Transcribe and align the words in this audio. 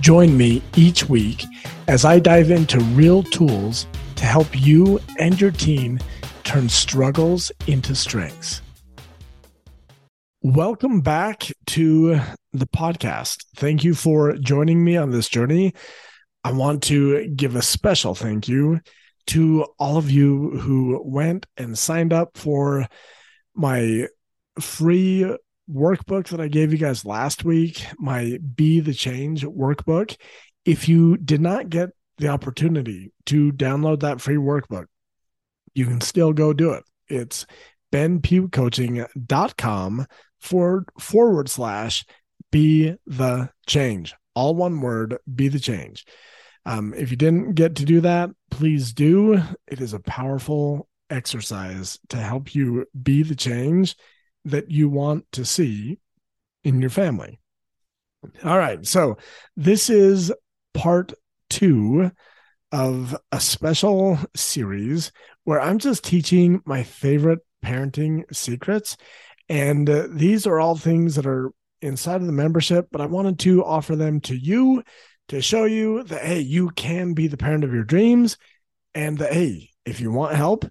Join 0.00 0.36
me 0.36 0.62
each 0.76 1.08
week 1.08 1.44
as 1.88 2.04
I 2.04 2.18
dive 2.18 2.50
into 2.50 2.80
real 2.80 3.22
tools 3.22 3.86
to 4.16 4.24
help 4.24 4.48
you 4.52 5.00
and 5.18 5.40
your 5.40 5.50
team 5.50 5.98
turn 6.44 6.68
struggles 6.68 7.52
into 7.66 7.94
strengths. 7.94 8.62
Welcome 10.42 11.00
back 11.00 11.52
to 11.66 12.20
the 12.52 12.66
podcast. 12.66 13.44
Thank 13.56 13.84
you 13.84 13.94
for 13.94 14.32
joining 14.34 14.84
me 14.84 14.96
on 14.96 15.10
this 15.10 15.28
journey. 15.28 15.72
I 16.42 16.52
want 16.52 16.82
to 16.84 17.28
give 17.28 17.54
a 17.54 17.62
special 17.62 18.14
thank 18.14 18.48
you 18.48 18.80
to 19.28 19.66
all 19.78 19.96
of 19.96 20.10
you 20.10 20.58
who 20.58 21.00
went 21.04 21.46
and 21.56 21.78
signed 21.78 22.12
up 22.12 22.36
for 22.36 22.88
my 23.54 24.08
free 24.58 25.36
workbook 25.72 26.28
that 26.28 26.40
I 26.40 26.48
gave 26.48 26.72
you 26.72 26.78
guys 26.78 27.04
last 27.04 27.44
week, 27.44 27.86
my 27.98 28.38
Be 28.54 28.80
the 28.80 28.94
Change 28.94 29.44
workbook. 29.44 30.16
If 30.64 30.88
you 30.88 31.16
did 31.16 31.40
not 31.40 31.70
get 31.70 31.90
the 32.18 32.28
opportunity 32.28 33.12
to 33.26 33.52
download 33.52 34.00
that 34.00 34.20
free 34.20 34.36
workbook, 34.36 34.86
you 35.74 35.86
can 35.86 36.00
still 36.00 36.32
go 36.32 36.52
do 36.52 36.72
it. 36.72 36.84
It's 37.08 37.46
benpughcoaching.com 37.92 40.06
forward, 40.40 40.88
forward 40.98 41.48
slash 41.48 42.04
be 42.50 42.94
the 43.06 43.50
change. 43.66 44.14
All 44.34 44.54
one 44.54 44.80
word, 44.80 45.18
be 45.34 45.48
the 45.48 45.60
change. 45.60 46.04
Um, 46.64 46.94
if 46.94 47.10
you 47.10 47.16
didn't 47.16 47.54
get 47.54 47.76
to 47.76 47.84
do 47.84 48.00
that, 48.02 48.30
please 48.50 48.92
do. 48.92 49.42
It 49.66 49.80
is 49.80 49.94
a 49.94 50.00
powerful 50.00 50.88
exercise 51.10 51.98
to 52.10 52.16
help 52.16 52.54
you 52.54 52.86
be 53.00 53.22
the 53.22 53.34
change 53.34 53.96
that 54.44 54.70
you 54.70 54.88
want 54.88 55.24
to 55.32 55.44
see 55.44 55.98
in 56.64 56.80
your 56.80 56.90
family. 56.90 57.40
All 58.44 58.58
right. 58.58 58.84
So 58.86 59.16
this 59.56 59.90
is 59.90 60.32
part 60.74 61.12
two 61.50 62.10
of 62.70 63.16
a 63.30 63.40
special 63.40 64.18
series 64.34 65.12
where 65.44 65.60
I'm 65.60 65.78
just 65.78 66.04
teaching 66.04 66.62
my 66.64 66.82
favorite 66.82 67.40
parenting 67.64 68.22
secrets. 68.34 68.96
And 69.48 69.88
uh, 69.90 70.08
these 70.10 70.46
are 70.46 70.60
all 70.60 70.76
things 70.76 71.16
that 71.16 71.26
are 71.26 71.50
inside 71.80 72.20
of 72.20 72.26
the 72.26 72.32
membership, 72.32 72.88
but 72.90 73.00
I 73.00 73.06
wanted 73.06 73.38
to 73.40 73.64
offer 73.64 73.96
them 73.96 74.20
to 74.22 74.36
you 74.36 74.82
to 75.28 75.42
show 75.42 75.64
you 75.64 76.04
that, 76.04 76.22
hey, 76.22 76.40
you 76.40 76.70
can 76.70 77.12
be 77.12 77.26
the 77.26 77.36
parent 77.36 77.64
of 77.64 77.74
your 77.74 77.84
dreams. 77.84 78.36
And 78.94 79.18
that, 79.18 79.32
hey, 79.32 79.70
if 79.84 80.00
you 80.00 80.12
want 80.12 80.34
help, 80.34 80.64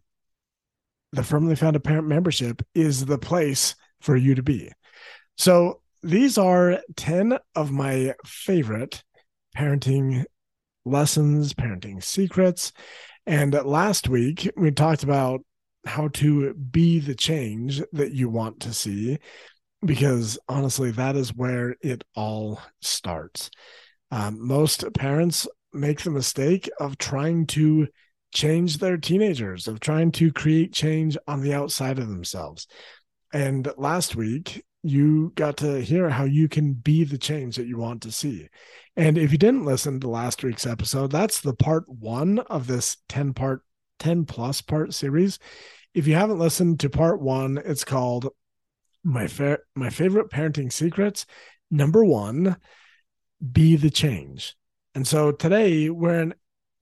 the 1.12 1.23
Firmly 1.23 1.56
Founded 1.56 1.84
Parent 1.84 2.08
membership 2.08 2.62
is 2.73 3.06
the 3.06 3.17
place 3.17 3.76
for 4.00 4.16
you 4.16 4.36
to 4.36 4.44
be. 4.44 4.72
So 5.38 5.81
these 6.03 6.38
are 6.38 6.80
10 6.95 7.38
of 7.56 7.72
my 7.72 8.16
favorite 8.26 9.03
parenting 9.56 10.26
lessons, 10.86 11.53
parenting 11.53 12.03
secrets. 12.03 12.72
And 13.26 13.53
last 13.53 14.08
week, 14.08 14.50
we 14.58 14.72
talked 14.72 15.03
about 15.03 15.42
how 15.86 16.09
to 16.09 16.53
be 16.53 17.00
the 17.00 17.16
change 17.16 17.81
that 17.94 18.14
you 18.14 18.30
want 18.30 18.59
to 18.62 18.73
see, 18.73 19.20
because 19.86 20.40
honestly, 20.47 20.91
that 20.91 21.16
is 21.16 21.36
where 21.36 21.75
it 21.81 22.03
all 22.16 22.62
starts. 22.81 23.50
Um, 24.12 24.46
most 24.46 24.86
parents 24.94 25.47
make 25.74 26.02
the 26.02 26.12
mistake 26.12 26.69
of 26.80 26.97
trying 26.97 27.47
to 27.47 27.88
change 28.31 28.78
their 28.78 28.97
teenagers, 28.97 29.68
of 29.68 29.80
trying 29.80 30.12
to 30.14 30.31
create 30.31 30.74
change 30.74 31.18
on 31.28 31.42
the 31.42 31.53
outside 31.53 32.00
of 32.00 32.08
themselves. 32.08 32.68
And 33.34 33.72
last 33.78 34.16
week, 34.16 34.64
you 34.84 35.31
got 35.36 35.58
to 35.58 35.81
hear 35.81 36.09
how 36.09 36.24
you 36.24 36.47
can 36.47 36.74
be 36.74 37.03
the 37.03 37.18
change 37.18 37.56
that 37.56 37.68
you 37.68 37.78
want 37.78 38.02
to 38.02 38.12
see. 38.12 38.50
And 38.96 39.18
if 39.18 39.31
you 39.31 39.38
didn't 39.38 39.66
listen 39.66 40.00
to 40.00 40.09
last 40.09 40.44
week's 40.44 40.66
episode, 40.66 41.12
that's 41.12 41.42
the 41.42 41.53
part 41.53 41.88
one 41.88 42.40
of 42.40 42.68
this 42.68 42.97
10 43.09 43.34
part, 43.34 43.64
10 44.00 44.25
plus 44.25 44.62
part 44.62 44.94
series. 44.94 45.40
If 45.94 46.08
you 46.08 46.16
haven't 46.16 46.40
listened 46.40 46.80
to 46.80 46.90
part 46.90 47.22
one, 47.22 47.62
it's 47.63 47.84
called 47.84 48.30
my 49.03 49.28
fa- 49.28 49.59
my 49.75 49.90
favorite 49.90 50.30
parenting 50.30 50.72
secrets. 50.72 51.25
Number 51.69 52.03
one, 52.03 52.58
be 53.52 53.75
the 53.75 53.90
change. 53.90 54.56
And 54.94 55.08
so 55.08 55.31
today 55.31 55.90
we're 55.90 56.22
in 56.22 56.34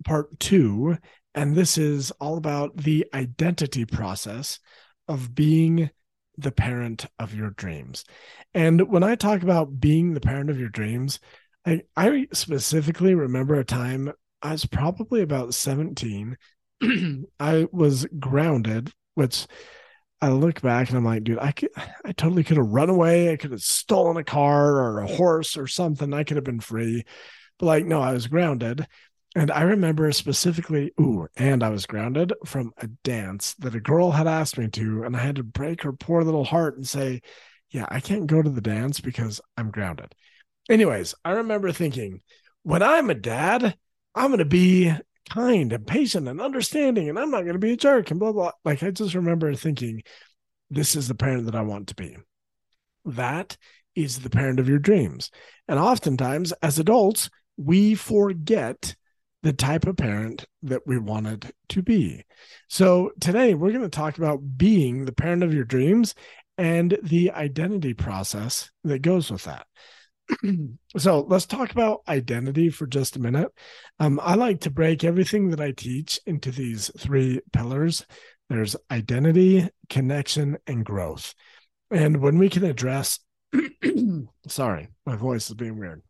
part 0.03 0.39
two, 0.39 0.97
and 1.35 1.55
this 1.55 1.77
is 1.77 2.11
all 2.11 2.37
about 2.37 2.77
the 2.77 3.05
identity 3.13 3.85
process 3.85 4.59
of 5.07 5.35
being 5.35 5.89
the 6.37 6.51
parent 6.51 7.05
of 7.19 7.33
your 7.33 7.51
dreams. 7.51 8.05
And 8.53 8.89
when 8.89 9.03
I 9.03 9.15
talk 9.15 9.43
about 9.43 9.79
being 9.79 10.13
the 10.13 10.21
parent 10.21 10.49
of 10.49 10.59
your 10.59 10.69
dreams, 10.69 11.19
I, 11.65 11.81
I 11.95 12.27
specifically 12.31 13.13
remember 13.13 13.55
a 13.55 13.65
time 13.65 14.11
I 14.41 14.53
was 14.53 14.65
probably 14.65 15.21
about 15.21 15.53
17. 15.53 16.37
I 17.39 17.67
was 17.71 18.05
grounded, 18.19 18.91
which 19.15 19.47
I 20.21 20.29
look 20.29 20.61
back 20.61 20.89
and 20.89 20.97
I'm 20.97 21.05
like, 21.05 21.23
dude, 21.23 21.39
I 21.39 21.51
could, 21.51 21.69
I 22.05 22.11
totally 22.13 22.43
could 22.43 22.57
have 22.57 22.67
run 22.67 22.89
away. 22.89 23.31
I 23.31 23.37
could 23.37 23.51
have 23.51 23.61
stolen 23.61 24.17
a 24.17 24.23
car 24.23 24.77
or 24.77 24.99
a 24.99 25.07
horse 25.07 25.57
or 25.57 25.67
something. 25.67 26.13
I 26.13 26.23
could 26.23 26.37
have 26.37 26.43
been 26.43 26.59
free. 26.59 27.03
But 27.57 27.65
like, 27.65 27.85
no, 27.85 28.01
I 28.01 28.13
was 28.13 28.27
grounded. 28.27 28.87
And 29.35 29.51
I 29.51 29.61
remember 29.61 30.11
specifically, 30.11 30.91
ooh, 30.99 31.27
and 31.37 31.63
I 31.63 31.69
was 31.69 31.85
grounded 31.85 32.33
from 32.45 32.71
a 32.77 32.87
dance 33.03 33.53
that 33.59 33.75
a 33.75 33.79
girl 33.79 34.11
had 34.11 34.27
asked 34.27 34.57
me 34.57 34.67
to, 34.69 35.03
and 35.03 35.15
I 35.15 35.19
had 35.19 35.35
to 35.35 35.43
break 35.43 35.83
her 35.83 35.93
poor 35.93 36.23
little 36.23 36.43
heart 36.43 36.77
and 36.77 36.87
say, 36.87 37.21
yeah, 37.69 37.85
I 37.89 37.99
can't 37.99 38.25
go 38.25 38.41
to 38.41 38.49
the 38.49 38.61
dance 38.61 38.99
because 38.99 39.39
I'm 39.55 39.69
grounded. 39.69 40.15
Anyways, 40.67 41.13
I 41.23 41.31
remember 41.31 41.71
thinking, 41.71 42.21
when 42.63 42.81
I'm 42.81 43.11
a 43.11 43.15
dad, 43.15 43.75
I'm 44.15 44.27
going 44.27 44.39
to 44.39 44.45
be 44.45 44.93
kind 45.29 45.71
and 45.71 45.85
patient 45.85 46.27
and 46.27 46.41
understanding, 46.41 47.07
and 47.07 47.19
I'm 47.19 47.29
not 47.29 47.41
going 47.41 47.53
to 47.53 47.59
be 47.59 47.73
a 47.73 47.77
jerk 47.77 48.09
and 48.09 48.19
blah, 48.19 48.31
blah. 48.31 48.51
Like, 48.65 48.81
I 48.81 48.89
just 48.89 49.13
remember 49.13 49.53
thinking, 49.53 50.01
this 50.71 50.95
is 50.95 51.07
the 51.07 51.15
parent 51.15 51.45
that 51.45 51.55
I 51.55 51.61
want 51.61 51.87
to 51.89 51.95
be. 51.95 52.17
That 53.05 53.57
is 53.95 54.19
the 54.19 54.29
parent 54.29 54.59
of 54.59 54.67
your 54.67 54.79
dreams. 54.79 55.29
And 55.67 55.79
oftentimes, 55.79 56.51
as 56.63 56.79
adults, 56.79 57.29
we 57.57 57.93
forget 57.93 58.95
the 59.41 59.53
type 59.53 59.87
of 59.87 59.97
parent 59.97 60.45
that 60.63 60.85
we 60.85 60.97
wanted 60.97 61.51
to 61.69 61.81
be. 61.81 62.23
So 62.67 63.11
today 63.19 63.53
we're 63.53 63.71
going 63.71 63.83
to 63.83 63.89
talk 63.89 64.17
about 64.17 64.57
being 64.57 65.05
the 65.05 65.13
parent 65.13 65.43
of 65.43 65.53
your 65.53 65.63
dreams 65.63 66.13
and 66.57 66.97
the 67.01 67.31
identity 67.31 67.93
process 67.93 68.69
that 68.83 69.01
goes 69.01 69.31
with 69.31 69.45
that. 69.45 69.65
so 70.97 71.21
let's 71.21 71.45
talk 71.45 71.71
about 71.71 72.01
identity 72.07 72.69
for 72.69 72.85
just 72.85 73.15
a 73.15 73.21
minute. 73.21 73.49
Um, 73.99 74.19
I 74.21 74.35
like 74.35 74.61
to 74.61 74.69
break 74.69 75.03
everything 75.03 75.49
that 75.51 75.61
I 75.61 75.71
teach 75.71 76.19
into 76.25 76.51
these 76.51 76.91
three 76.97 77.41
pillars 77.53 78.05
there's 78.49 78.75
identity, 78.89 79.69
connection, 79.89 80.57
and 80.65 80.83
growth. 80.83 81.35
And 81.91 82.17
when 82.17 82.39
we 82.39 82.49
can 82.49 82.65
address, 82.65 83.19
sorry, 84.47 84.89
my 85.05 85.15
voice 85.15 85.49
is 85.49 85.55
being 85.55 85.77
weird 85.77 86.01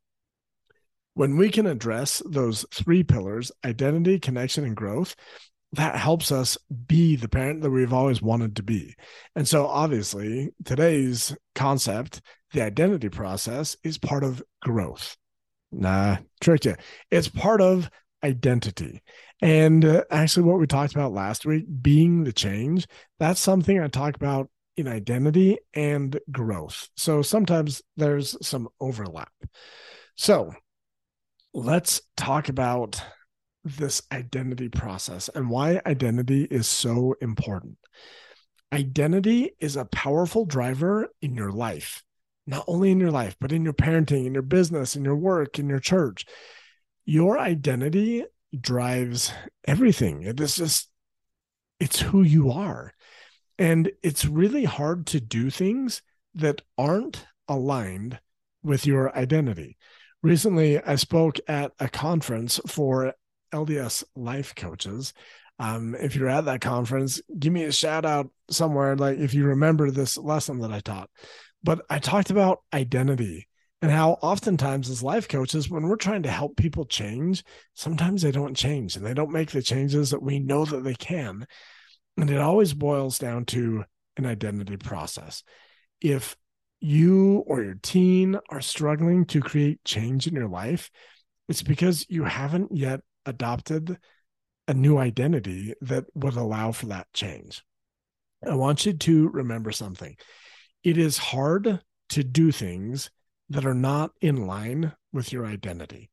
when 1.20 1.36
we 1.36 1.50
can 1.50 1.68
address 1.68 2.22
those 2.26 2.66
three 2.74 3.04
pillars 3.04 3.52
identity, 3.66 4.18
connection, 4.18 4.64
and 4.64 4.74
growth 4.74 5.18
that 5.74 5.98
helps 5.98 6.32
us 6.32 6.58
be 6.88 7.18
the 7.18 7.28
parent 7.28 7.62
that 7.62 7.72
we've 7.72 7.92
always 7.92 8.22
wanted 8.22 8.56
to 8.56 8.64
be. 8.64 8.96
And 9.36 9.46
so, 9.46 9.68
obviously, 9.68 10.52
today's 10.64 11.36
concept, 11.56 12.22
the 12.54 12.62
identity 12.62 13.10
process, 13.10 13.76
is 13.84 13.98
part 13.98 14.24
of 14.24 14.42
growth. 14.62 15.18
Nah, 15.74 16.20
tricked 16.40 16.64
you. 16.64 16.76
It's 17.12 17.28
part 17.28 17.60
of 17.60 17.90
identity. 18.24 19.02
And 19.42 19.84
uh, 19.84 20.06
actually, 20.10 20.44
what 20.44 20.58
we 20.58 20.68
talked 20.68 20.94
about 20.94 21.12
last 21.12 21.46
week, 21.46 21.66
being 21.82 22.24
the 22.24 22.32
change, 22.32 22.88
that's 23.20 23.42
something 23.42 23.78
I 23.78 23.90
talk 23.90 24.16
about 24.16 24.50
in 24.78 24.88
identity 24.88 25.58
and 25.74 26.18
growth. 26.32 26.88
So 26.96 27.22
sometimes 27.22 27.82
there's 27.98 28.38
some 28.42 28.70
overlap. 28.80 29.34
So, 30.16 30.54
let's 31.54 32.02
talk 32.16 32.50
about 32.50 33.02
this 33.64 34.02
identity 34.12 34.70
process 34.70 35.30
and 35.34 35.50
why 35.50 35.82
identity 35.86 36.44
is 36.44 36.68
so 36.68 37.16
important. 37.22 37.78
Identity 38.72 39.52
is 39.60 39.76
a 39.76 39.86
powerful 39.86 40.46
driver 40.46 41.08
in 41.22 41.36
your 41.36 41.52
life, 41.52 42.04
not 42.46 42.64
only 42.68 42.92
in 42.92 43.00
your 43.00 43.12
life, 43.12 43.36
but 43.40 43.52
in 43.52 43.64
your 43.64 43.74
parenting, 43.74 44.26
in 44.26 44.34
your 44.34 44.44
business, 44.44 44.96
in 44.96 45.04
your 45.04 45.16
work, 45.16 45.60
in 45.60 45.68
your 45.68 45.80
church. 45.80 46.26
Your 47.06 47.40
identity 47.40 48.26
drives 48.60 49.34
everything. 49.66 50.24
It 50.24 50.40
is 50.40 50.56
just, 50.56 50.90
it's 51.80 52.00
who 52.00 52.22
you 52.22 52.52
are. 52.52 52.94
And 53.58 53.92
it's 54.04 54.26
really 54.26 54.66
hard 54.66 55.08
to 55.08 55.20
do 55.20 55.50
things 55.50 56.02
that 56.36 56.62
aren't 56.78 57.26
aligned 57.48 58.20
with 58.64 58.86
your 58.86 59.16
identity. 59.18 59.78
Recently, 60.22 60.82
I 60.82 60.96
spoke 60.96 61.40
at 61.48 61.72
a 61.80 61.88
conference 61.88 62.60
for 62.68 63.14
LDS 63.54 64.04
life 64.16 64.54
coaches. 64.54 65.14
Um, 65.60 65.96
if 65.96 66.16
you're 66.16 66.30
at 66.30 66.46
that 66.46 66.62
conference, 66.62 67.22
give 67.38 67.54
me 67.54 67.64
a 67.64 67.72
shout 67.72 68.06
out 68.06 68.30
somewhere, 68.50 68.96
like 68.96 69.18
if 69.18 69.34
you 69.34 69.46
remember 69.46 69.92
this 69.92 70.18
lesson 70.18 70.60
that 70.60 70.72
I 70.72 70.80
taught. 70.82 71.10
But 71.64 71.82
I 71.90 72.00
talked 72.00 72.30
about 72.30 72.60
identity 72.74 73.48
and 73.82 73.92
how 73.92 74.12
oftentimes 74.22 74.90
as 74.90 75.04
life 75.04 75.28
coaches, 75.28 75.70
when 75.70 75.88
we're 75.88 75.96
trying 75.96 76.24
to 76.24 76.32
help 76.32 76.58
people 76.58 76.86
change, 76.86 77.44
sometimes 77.76 78.22
they 78.22 78.32
don't 78.32 78.56
change 78.56 78.96
and 78.96 79.06
they 79.06 79.14
don't 79.14 79.32
make 79.32 79.52
the 79.52 79.62
changes 79.62 80.12
that 80.12 80.22
we 80.22 80.40
know 80.40 80.66
that 80.66 80.84
they 80.84 80.96
can. 80.96 81.46
And 82.18 82.30
it 82.30 82.40
always 82.40 82.74
boils 82.74 83.18
down 83.20 83.46
to 83.46 83.86
an 84.18 84.26
identity 84.26 84.76
process. 84.76 85.44
If 86.02 86.36
you 86.80 87.44
or 87.48 87.64
your 87.64 87.78
teen 87.82 88.38
are 88.50 88.62
struggling 88.62 89.26
to 89.26 89.42
create 89.42 89.84
change 89.84 90.28
in 90.28 90.34
your 90.34 90.48
life, 90.48 90.90
it's 91.48 91.64
because 91.64 92.06
you 92.10 92.24
haven't 92.24 92.76
yet 92.76 93.02
adopted 93.26 93.98
a 94.68 94.74
new 94.74 94.98
identity 94.98 95.74
that 95.82 96.06
would 96.14 96.36
allow 96.36 96.72
for 96.72 96.88
that 96.88 97.08
change. 97.14 97.64
I 98.48 98.56
want 98.56 98.86
you 98.86 98.94
to 98.94 99.30
remember 99.30 99.72
something. 99.72 100.16
It 100.84 100.98
is 100.98 101.18
hard 101.18 101.82
to 102.10 102.24
do 102.24 102.52
things 102.52 103.10
that 103.50 103.66
are 103.66 103.74
not 103.74 104.12
in 104.22 104.48
line 104.48 104.94
with 105.12 105.34
your 105.34 105.46
identity. 105.46 106.10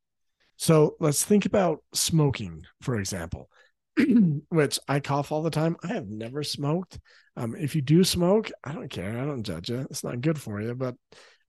So 0.56 0.96
let's 1.00 1.22
think 1.22 1.44
about 1.44 1.82
smoking, 1.92 2.64
for 2.80 2.98
example, 2.98 3.50
which 4.48 4.78
I 4.88 5.00
cough 5.00 5.32
all 5.32 5.42
the 5.42 5.50
time. 5.50 5.76
I 5.82 5.88
have 5.88 6.08
never 6.08 6.42
smoked. 6.42 6.98
Um, 7.36 7.54
if 7.56 7.74
you 7.74 7.82
do 7.82 8.04
smoke, 8.04 8.50
I 8.64 8.72
don't 8.72 8.90
care. 8.90 9.18
I 9.18 9.24
don't 9.24 9.42
judge 9.42 9.70
you. 9.70 9.86
It's 9.90 10.04
not 10.04 10.20
good 10.20 10.40
for 10.40 10.60
you, 10.60 10.74
but 10.74 10.94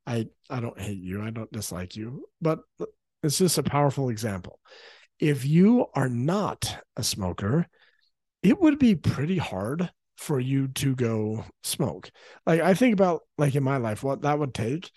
I 0.06 0.28
I 0.50 0.60
don't 0.60 0.80
hate 0.80 1.02
you. 1.02 1.22
I 1.22 1.30
don't 1.30 1.52
dislike 1.52 1.96
you. 1.96 2.26
But 2.42 2.60
it's 3.24 3.38
just 3.38 3.58
a 3.58 3.64
powerful 3.64 4.10
example. 4.10 4.60
If 5.20 5.46
you 5.46 5.88
are 5.94 6.10
not 6.10 6.78
a 6.96 7.04
smoker, 7.04 7.68
it 8.44 8.60
would 8.60 8.80
be 8.80 8.96
pretty 8.96 9.38
hard 9.38 9.90
for 10.18 10.40
you 10.40 10.68
to 10.70 10.96
go 10.96 11.46
smoke. 11.64 12.10
Like 12.46 12.62
I 12.62 12.74
think 12.74 12.94
about 12.94 13.22
like 13.38 13.56
in 13.56 13.64
my 13.64 13.78
life, 13.78 14.04
what 14.04 14.22
that 14.22 14.40
would 14.40 14.54
take 14.54 14.92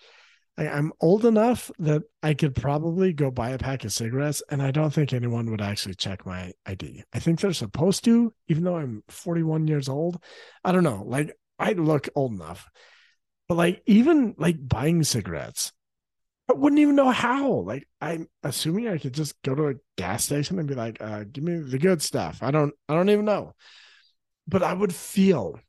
I, 0.57 0.67
I'm 0.67 0.91
old 0.99 1.25
enough 1.25 1.71
that 1.79 2.03
I 2.21 2.33
could 2.33 2.55
probably 2.55 3.13
go 3.13 3.31
buy 3.31 3.51
a 3.51 3.57
pack 3.57 3.83
of 3.83 3.93
cigarettes, 3.93 4.43
and 4.49 4.61
I 4.61 4.71
don't 4.71 4.93
think 4.93 5.13
anyone 5.13 5.49
would 5.51 5.61
actually 5.61 5.95
check 5.95 6.25
my 6.25 6.53
ID. 6.65 7.03
I 7.13 7.19
think 7.19 7.39
they're 7.39 7.53
supposed 7.53 8.03
to, 8.05 8.33
even 8.47 8.63
though 8.63 8.77
I'm 8.77 9.03
41 9.07 9.67
years 9.67 9.89
old. 9.89 10.21
I 10.63 10.71
don't 10.71 10.83
know. 10.83 11.03
Like 11.05 11.35
I 11.57 11.73
look 11.73 12.09
old 12.15 12.33
enough, 12.33 12.69
but 13.47 13.55
like 13.55 13.81
even 13.85 14.35
like 14.37 14.57
buying 14.67 15.03
cigarettes, 15.03 15.71
I 16.49 16.53
wouldn't 16.53 16.79
even 16.79 16.95
know 16.95 17.11
how. 17.11 17.49
Like 17.61 17.87
I'm 18.01 18.27
assuming 18.43 18.87
I 18.87 18.97
could 18.97 19.13
just 19.13 19.41
go 19.43 19.55
to 19.55 19.67
a 19.69 19.73
gas 19.97 20.25
station 20.25 20.59
and 20.59 20.67
be 20.67 20.75
like, 20.75 21.01
uh, 21.01 21.23
"Give 21.31 21.43
me 21.43 21.59
the 21.59 21.79
good 21.79 22.01
stuff." 22.01 22.39
I 22.41 22.51
don't. 22.51 22.73
I 22.89 22.93
don't 22.95 23.09
even 23.09 23.25
know. 23.25 23.55
But 24.47 24.63
I 24.63 24.73
would 24.73 24.93
feel 24.93 25.59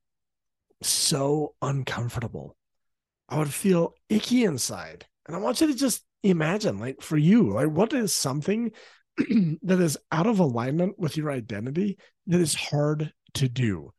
so 0.83 1.55
uncomfortable 1.63 2.57
I 3.33 3.39
would 3.39 3.53
feel 3.53 3.95
icky 4.11 4.45
inside. 4.45 5.07
And 5.27 5.35
I 5.35 5.39
want 5.39 5.63
you 5.63 5.67
to 5.69 5.75
just 5.75 6.05
imagine, 6.23 6.79
like, 6.79 7.01
for 7.01 7.17
you, 7.17 7.55
like, 7.55 7.69
what 7.69 7.95
is 7.95 8.13
something 8.13 8.73
that 9.17 9.81
is 9.81 9.97
out 10.13 10.27
of 10.27 10.39
alignment 10.39 10.99
with 10.99 11.17
your 11.17 11.31
identity 11.31 11.97
that 12.27 12.43
is 12.43 12.55
hard 12.55 13.11
to 13.35 13.49
do? 13.49 13.95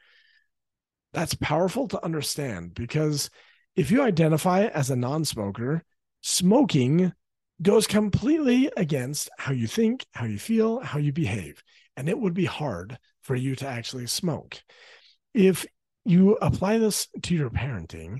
That's 1.13 1.33
powerful 1.33 1.87
to 1.87 2.05
understand 2.05 2.75
because 2.75 3.31
if 3.75 3.89
you 3.89 4.03
identify 4.03 4.65
as 4.65 4.91
a 4.91 4.95
non 4.95 5.25
smoker, 5.25 5.83
smoking 6.21 7.11
goes 7.59 7.87
completely 7.87 8.69
against 8.77 9.31
how 9.39 9.51
you 9.51 9.65
think, 9.65 10.05
how 10.13 10.25
you 10.25 10.37
feel, 10.37 10.79
how 10.81 10.99
you 10.99 11.11
behave. 11.11 11.63
And 11.97 12.07
it 12.07 12.19
would 12.19 12.35
be 12.35 12.45
hard 12.45 12.99
for 13.23 13.35
you 13.35 13.55
to 13.55 13.67
actually 13.67 14.05
smoke. 14.05 14.61
If 15.33 15.65
you 16.05 16.35
apply 16.35 16.77
this 16.77 17.07
to 17.23 17.33
your 17.33 17.49
parenting, 17.49 18.19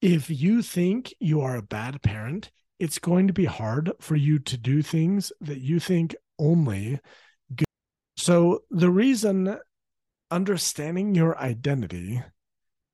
if 0.00 0.30
you 0.30 0.62
think 0.62 1.14
you 1.20 1.40
are 1.40 1.56
a 1.56 1.62
bad 1.62 2.02
parent, 2.02 2.50
it's 2.78 2.98
going 2.98 3.26
to 3.26 3.32
be 3.32 3.44
hard 3.44 3.92
for 4.00 4.16
you 4.16 4.38
to 4.38 4.56
do 4.56 4.82
things 4.82 5.32
that 5.40 5.60
you 5.60 5.78
think 5.78 6.14
only 6.38 6.98
good. 7.54 7.66
So, 8.16 8.60
the 8.70 8.90
reason 8.90 9.58
understanding 10.30 11.14
your 11.14 11.38
identity 11.38 12.22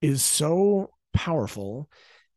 is 0.00 0.22
so 0.22 0.90
powerful 1.12 1.88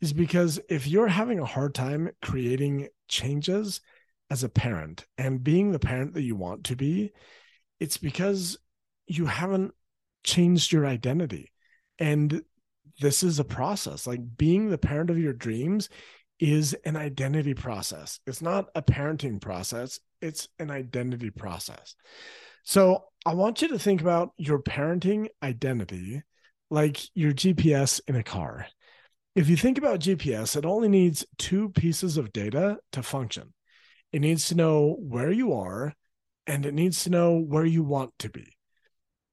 is 0.02 0.14
because 0.14 0.60
if 0.70 0.88
you're 0.88 1.08
having 1.08 1.40
a 1.40 1.46
hard 1.46 1.74
time 1.74 2.10
creating 2.22 2.88
changes 3.08 3.82
as 4.30 4.44
a 4.44 4.50
parent 4.50 5.06
and 5.18 5.44
being 5.44 5.72
the 5.72 5.80
parent 5.80 6.14
that 6.14 6.22
you 6.22 6.36
want 6.36 6.66
to 6.66 6.76
be, 6.76 7.12
it's 7.80 7.98
because 7.98 8.58
you 9.08 9.26
haven't 9.26 9.74
changed 10.24 10.72
your 10.72 10.86
identity. 10.86 11.52
And 11.98 12.42
this 13.00 13.24
is 13.24 13.40
a 13.40 13.44
process. 13.44 14.08
Like 14.08 14.38
being 14.38 14.70
the 14.70 14.78
parent 14.78 15.10
of 15.10 15.18
your 15.18 15.34
dreams 15.34 15.90
is 16.40 16.74
an 16.86 16.96
identity 16.96 17.54
process. 17.54 18.20
It's 18.26 18.42
not 18.42 18.68
a 18.76 18.82
parenting 18.82 19.42
process, 19.42 20.00
it's 20.22 20.48
an 20.58 20.72
identity 20.72 21.30
process. 21.30 21.96
So 22.64 23.06
I 23.26 23.34
want 23.34 23.62
you 23.62 23.70
to 23.70 23.80
think 23.80 24.02
about 24.02 24.32
your 24.38 24.60
parenting 24.60 25.28
identity 25.44 26.24
like 26.70 27.00
your 27.16 27.34
GPS 27.34 28.00
in 28.08 28.16
a 28.16 28.24
car. 28.24 28.68
If 29.36 29.50
you 29.50 29.58
think 29.58 29.78
about 29.78 30.00
GPS, 30.00 30.56
it 30.56 30.66
only 30.66 30.88
needs 30.88 31.26
two 31.38 31.70
pieces 31.70 32.18
of 32.18 32.34
data 32.34 32.78
to 32.92 33.04
function. 33.04 33.54
It 34.12 34.20
needs 34.20 34.48
to 34.48 34.56
know 34.56 34.96
where 35.00 35.32
you 35.32 35.54
are 35.54 35.94
and 36.48 36.66
it 36.66 36.74
needs 36.74 37.04
to 37.04 37.10
know 37.10 37.38
where 37.38 37.66
you 37.66 37.84
want 37.84 38.12
to 38.20 38.30
be. 38.30 38.48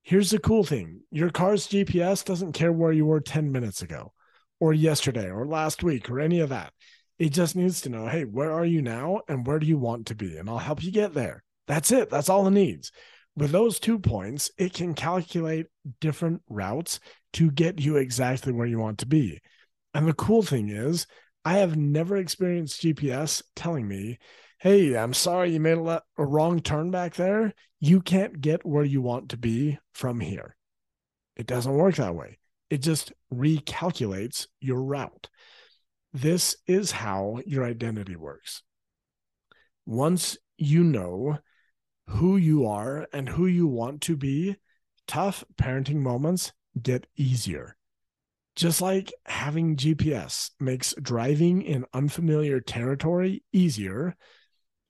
Here's 0.07 0.31
the 0.31 0.39
cool 0.39 0.63
thing 0.63 1.01
your 1.11 1.31
car's 1.31 1.67
GPS 1.67 2.25
doesn't 2.25 2.53
care 2.53 2.73
where 2.73 2.93
you 2.93 3.05
were 3.05 3.21
10 3.21 3.51
minutes 3.51 3.83
ago 3.83 4.13
or 4.61 4.73
yesterday 4.73 5.29
or 5.29 5.45
last 5.45 5.83
week 5.83 6.09
or 6.09 6.21
any 6.21 6.39
of 6.39 6.51
that. 6.51 6.73
It 7.19 7.31
just 7.31 7.57
needs 7.57 7.81
to 7.81 7.89
know, 7.89 8.07
hey, 8.07 8.23
where 8.23 8.53
are 8.53 8.65
you 8.65 8.83
now 8.83 9.23
and 9.27 9.45
where 9.45 9.59
do 9.59 9.67
you 9.67 9.79
want 9.79 10.07
to 10.07 10.15
be? 10.15 10.37
And 10.37 10.49
I'll 10.49 10.59
help 10.59 10.85
you 10.85 10.93
get 10.93 11.13
there. 11.13 11.43
That's 11.67 11.91
it. 11.91 12.09
That's 12.09 12.29
all 12.29 12.47
it 12.47 12.53
needs. 12.53 12.93
With 13.35 13.51
those 13.51 13.81
two 13.81 13.99
points, 13.99 14.49
it 14.57 14.75
can 14.75 14.95
calculate 14.95 15.67
different 16.01 16.41
routes 16.49 17.01
to 17.33 17.51
get 17.51 17.81
you 17.81 17.97
exactly 17.97 18.53
where 18.53 18.69
you 18.69 18.79
want 18.79 18.99
to 18.99 19.07
be. 19.07 19.41
And 19.93 20.07
the 20.07 20.15
cool 20.15 20.45
thing 20.45 20.69
is, 20.69 21.09
I 21.45 21.55
have 21.55 21.77
never 21.77 22.17
experienced 22.17 22.81
GPS 22.81 23.43
telling 23.57 23.89
me, 23.89 24.21
hey, 24.59 24.97
I'm 24.97 25.15
sorry 25.15 25.53
you 25.53 25.61
made 25.61 25.79
a, 25.79 26.03
a 26.17 26.25
wrong 26.25 26.61
turn 26.61 26.91
back 26.91 27.15
there. 27.15 27.53
You 27.79 28.01
can't 28.01 28.41
get 28.41 28.65
where 28.65 28.85
you 28.85 29.03
want 29.03 29.31
to 29.31 29.37
be 29.37 29.79
from 29.93 30.21
here. 30.21 30.57
It 31.37 31.47
doesn't 31.47 31.75
work 31.75 31.97
that 31.97 32.15
way. 32.15 32.39
It 32.71 32.79
just 32.79 33.13
recalculates 33.33 34.47
your 34.61 34.83
route. 34.83 35.29
This 36.13 36.57
is 36.67 36.91
how 36.91 37.41
your 37.47 37.65
identity 37.65 38.17
works. 38.17 38.63
Once 39.85 40.39
you 40.57 40.83
know 40.83 41.39
who 42.09 42.37
you 42.37 42.67
are 42.67 43.07
and 43.13 43.29
who 43.29 43.47
you 43.47 43.67
want 43.67 44.01
to 44.03 44.17
be, 44.17 44.57
tough 45.07 45.45
parenting 45.57 45.97
moments 45.97 46.53
get 46.81 47.07
easier. 47.17 47.77
Just 48.55 48.81
like 48.81 49.13
having 49.27 49.77
GPS 49.77 50.51
makes 50.59 50.95
driving 51.01 51.63
in 51.63 51.85
unfamiliar 51.93 52.61
territory 52.61 53.45
easier, 53.53 54.17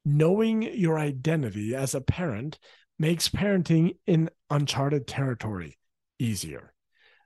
knowing 0.07 0.63
your 0.63 0.99
identity 0.99 1.75
as 1.75 1.95
a 1.95 2.01
parent 2.01 2.59
makes 2.99 3.29
parenting 3.29 3.97
in 4.07 4.31
uncharted 4.49 5.07
territory 5.07 5.77
easier. 6.19 6.73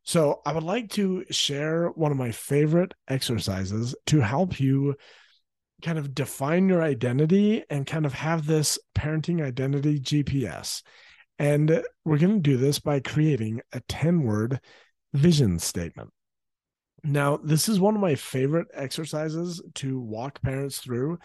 So, 0.03 0.41
I 0.47 0.55
would 0.55 0.65
like 0.65 0.89
to 0.93 1.25
share 1.31 1.89
one 1.89 2.11
of 2.11 2.17
my 2.17 2.33
favorite 2.33 2.95
exercises 3.07 3.95
to 4.07 4.21
help 4.21 4.59
you 4.59 4.97
kind 5.83 5.99
of 5.99 6.15
define 6.15 6.69
your 6.69 6.83
identity 6.83 7.65
and 7.69 7.87
kind 7.87 8.07
of 8.07 8.15
have 8.15 8.47
this 8.47 8.79
parenting 8.97 9.45
identity 9.45 10.01
GPS. 10.01 10.83
And 11.39 11.83
we're 12.05 12.19
going 12.19 12.43
to 12.43 12.51
do 12.51 12.57
this 12.57 12.79
by 12.79 13.01
creating 13.01 13.61
a 13.73 13.81
10 13.89 14.23
word 14.23 14.61
vision 15.13 15.59
statement. 15.59 16.11
Now, 17.05 17.39
this 17.39 17.69
is 17.69 17.79
one 17.79 17.95
of 17.95 18.01
my 18.01 18.15
favorite 18.15 18.69
exercises 18.75 19.63
to 19.77 20.01
walk 20.01 20.43
parents 20.43 20.79
through 20.79 21.19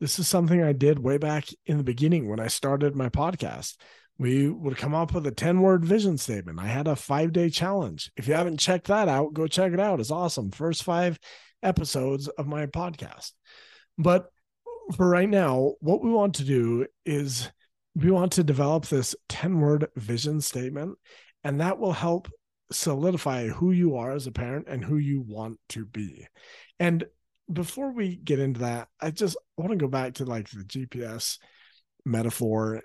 this 0.00 0.18
is 0.18 0.28
something 0.28 0.62
I 0.62 0.72
did 0.72 0.98
way 0.98 1.18
back 1.18 1.46
in 1.66 1.78
the 1.78 1.84
beginning 1.84 2.28
when 2.28 2.40
I 2.40 2.48
started 2.48 2.96
my 2.96 3.08
podcast. 3.08 3.76
We 4.18 4.48
would 4.48 4.76
come 4.76 4.94
up 4.94 5.12
with 5.12 5.26
a 5.26 5.32
10 5.32 5.60
word 5.60 5.84
vision 5.84 6.18
statement. 6.18 6.60
I 6.60 6.66
had 6.66 6.86
a 6.86 6.96
five 6.96 7.32
day 7.32 7.50
challenge. 7.50 8.10
If 8.16 8.28
you 8.28 8.34
haven't 8.34 8.60
checked 8.60 8.86
that 8.88 9.08
out, 9.08 9.34
go 9.34 9.46
check 9.46 9.72
it 9.72 9.80
out. 9.80 10.00
It's 10.00 10.10
awesome. 10.10 10.50
First 10.50 10.84
five 10.84 11.18
episodes 11.62 12.28
of 12.28 12.46
my 12.46 12.66
podcast. 12.66 13.32
But 13.98 14.30
for 14.96 15.08
right 15.08 15.28
now, 15.28 15.72
what 15.80 16.02
we 16.02 16.10
want 16.10 16.34
to 16.36 16.44
do 16.44 16.86
is 17.04 17.50
we 17.94 18.10
want 18.10 18.32
to 18.32 18.44
develop 18.44 18.86
this 18.86 19.14
10 19.28 19.60
word 19.60 19.88
vision 19.96 20.40
statement, 20.40 20.98
and 21.42 21.60
that 21.60 21.78
will 21.78 21.92
help 21.92 22.28
solidify 22.70 23.48
who 23.48 23.70
you 23.70 23.96
are 23.96 24.12
as 24.12 24.26
a 24.26 24.32
parent 24.32 24.66
and 24.68 24.84
who 24.84 24.96
you 24.96 25.20
want 25.20 25.58
to 25.70 25.86
be. 25.86 26.26
And 26.78 27.04
before 27.52 27.92
we 27.92 28.16
get 28.16 28.38
into 28.38 28.60
that, 28.60 28.88
I 29.00 29.10
just 29.10 29.36
want 29.56 29.70
to 29.70 29.76
go 29.76 29.88
back 29.88 30.14
to 30.14 30.24
like 30.24 30.48
the 30.50 30.64
GPS 30.64 31.38
metaphor. 32.04 32.82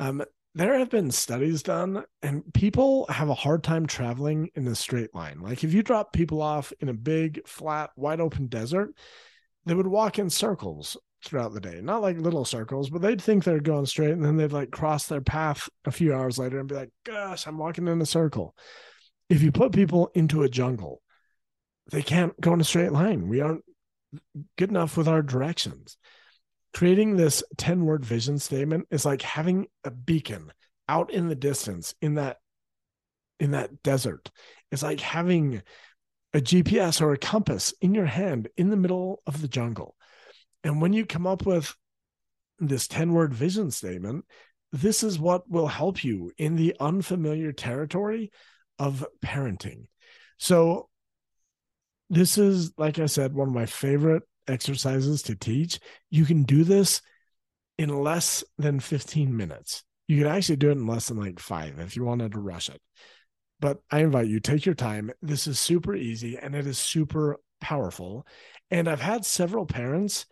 Um, 0.00 0.22
there 0.54 0.78
have 0.78 0.90
been 0.90 1.10
studies 1.10 1.62
done, 1.62 2.04
and 2.22 2.42
people 2.54 3.06
have 3.08 3.28
a 3.28 3.34
hard 3.34 3.64
time 3.64 3.86
traveling 3.86 4.50
in 4.54 4.66
a 4.68 4.74
straight 4.74 5.14
line. 5.14 5.40
Like 5.40 5.64
if 5.64 5.74
you 5.74 5.82
drop 5.82 6.12
people 6.12 6.40
off 6.40 6.72
in 6.80 6.88
a 6.88 6.94
big, 6.94 7.46
flat, 7.46 7.90
wide 7.96 8.20
open 8.20 8.46
desert, 8.46 8.94
they 9.66 9.74
would 9.74 9.86
walk 9.86 10.18
in 10.18 10.30
circles 10.30 10.96
throughout 11.24 11.54
the 11.54 11.60
day. 11.60 11.80
Not 11.82 12.02
like 12.02 12.18
little 12.18 12.44
circles, 12.44 12.90
but 12.90 13.02
they'd 13.02 13.20
think 13.20 13.42
they're 13.42 13.60
going 13.60 13.86
straight 13.86 14.12
and 14.12 14.24
then 14.24 14.36
they'd 14.36 14.52
like 14.52 14.70
cross 14.70 15.06
their 15.06 15.22
path 15.22 15.68
a 15.84 15.90
few 15.90 16.14
hours 16.14 16.38
later 16.38 16.60
and 16.60 16.68
be 16.68 16.74
like, 16.74 16.90
gosh, 17.04 17.46
I'm 17.46 17.58
walking 17.58 17.88
in 17.88 18.00
a 18.00 18.06
circle. 18.06 18.54
If 19.28 19.42
you 19.42 19.50
put 19.50 19.72
people 19.72 20.10
into 20.14 20.42
a 20.42 20.48
jungle, 20.48 21.00
they 21.90 22.02
can't 22.02 22.38
go 22.40 22.52
in 22.52 22.60
a 22.60 22.64
straight 22.64 22.92
line. 22.92 23.28
We 23.28 23.40
aren't 23.40 23.64
good 24.56 24.70
enough 24.70 24.96
with 24.96 25.08
our 25.08 25.22
directions. 25.22 25.96
Creating 26.72 27.16
this 27.16 27.42
10 27.56 27.84
word 27.84 28.04
vision 28.04 28.38
statement 28.38 28.86
is 28.90 29.04
like 29.04 29.22
having 29.22 29.66
a 29.84 29.90
beacon 29.90 30.52
out 30.88 31.12
in 31.12 31.28
the 31.28 31.34
distance 31.34 31.94
in 32.00 32.14
that 32.14 32.38
in 33.40 33.52
that 33.52 33.82
desert. 33.82 34.30
It's 34.70 34.82
like 34.82 35.00
having 35.00 35.62
a 36.32 36.38
GPS 36.38 37.00
or 37.00 37.12
a 37.12 37.18
compass 37.18 37.72
in 37.80 37.94
your 37.94 38.06
hand 38.06 38.48
in 38.56 38.70
the 38.70 38.76
middle 38.76 39.22
of 39.26 39.40
the 39.40 39.48
jungle. 39.48 39.96
And 40.62 40.80
when 40.80 40.92
you 40.92 41.06
come 41.06 41.26
up 41.26 41.46
with 41.46 41.74
this 42.58 42.88
10 42.88 43.12
word 43.12 43.34
vision 43.34 43.70
statement, 43.70 44.24
this 44.72 45.02
is 45.04 45.18
what 45.18 45.48
will 45.48 45.68
help 45.68 46.02
you 46.02 46.32
in 46.36 46.56
the 46.56 46.74
unfamiliar 46.80 47.52
territory 47.52 48.32
of 48.78 49.06
parenting. 49.24 49.86
So, 50.38 50.88
this 52.10 52.38
is, 52.38 52.72
like 52.76 52.98
I 52.98 53.06
said, 53.06 53.34
one 53.34 53.48
of 53.48 53.54
my 53.54 53.66
favorite 53.66 54.22
exercises 54.46 55.22
to 55.22 55.36
teach. 55.36 55.80
You 56.10 56.24
can 56.24 56.42
do 56.42 56.64
this 56.64 57.00
in 57.78 57.88
less 57.88 58.44
than 58.58 58.80
15 58.80 59.36
minutes. 59.36 59.82
You 60.06 60.18
can 60.18 60.26
actually 60.26 60.56
do 60.56 60.68
it 60.68 60.78
in 60.78 60.86
less 60.86 61.08
than 61.08 61.18
like 61.18 61.40
five 61.40 61.78
if 61.80 61.96
you 61.96 62.04
wanted 62.04 62.32
to 62.32 62.40
rush 62.40 62.68
it 62.68 62.80
but 63.64 63.78
I 63.90 64.00
invite 64.00 64.28
you, 64.28 64.40
take 64.40 64.66
your 64.66 64.74
time. 64.74 65.10
This 65.22 65.46
is 65.46 65.58
super 65.58 65.94
easy 65.94 66.36
and 66.36 66.54
it 66.54 66.66
is 66.66 66.78
super 66.78 67.38
powerful. 67.62 68.26
And 68.70 68.88
I've 68.88 69.00
had 69.00 69.24
several 69.24 69.64
parents 69.64 70.26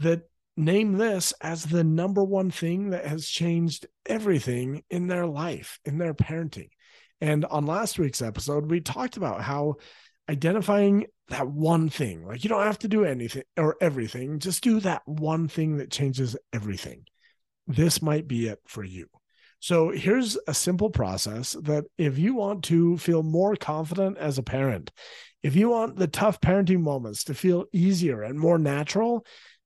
that 0.00 0.24
name 0.58 0.98
this 0.98 1.32
as 1.40 1.64
the 1.64 1.84
number 1.84 2.22
one 2.22 2.50
thing 2.50 2.90
that 2.90 3.06
has 3.06 3.26
changed 3.26 3.86
everything 4.04 4.82
in 4.90 5.06
their 5.06 5.26
life, 5.26 5.78
in 5.86 5.96
their 5.96 6.12
parenting. 6.12 6.68
And 7.22 7.46
on 7.46 7.64
last 7.64 7.98
week's 7.98 8.20
episode, 8.20 8.70
we 8.70 8.82
talked 8.82 9.16
about 9.16 9.40
how 9.40 9.76
identifying 10.28 11.06
that 11.28 11.48
one 11.48 11.88
thing, 11.88 12.26
like 12.26 12.44
you 12.44 12.48
don't 12.48 12.62
have 12.62 12.78
to 12.80 12.88
do 12.88 13.04
anything 13.04 13.42
or 13.56 13.76
everything, 13.80 14.38
just 14.38 14.62
do 14.62 14.80
that 14.80 15.02
one 15.06 15.48
thing 15.48 15.78
that 15.78 15.90
changes 15.90 16.36
everything. 16.52 17.04
This 17.66 18.00
might 18.00 18.28
be 18.28 18.48
it 18.48 18.60
for 18.66 18.84
you. 18.84 19.08
So 19.58 19.90
here's 19.90 20.36
a 20.46 20.54
simple 20.54 20.90
process 20.90 21.52
that 21.62 21.84
if 21.98 22.18
you 22.18 22.34
want 22.34 22.64
to 22.64 22.98
feel 22.98 23.22
more 23.22 23.56
confident 23.56 24.18
as 24.18 24.38
a 24.38 24.42
parent, 24.42 24.92
if 25.42 25.56
you 25.56 25.70
want 25.70 25.96
the 25.96 26.06
tough 26.06 26.40
parenting 26.40 26.80
moments 26.80 27.24
to 27.24 27.34
feel 27.34 27.64
easier 27.72 28.22
and 28.22 28.38
more 28.38 28.58
natural, 28.58 29.24